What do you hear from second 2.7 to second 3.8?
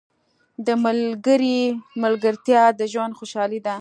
د ژوند خوشحالي ده.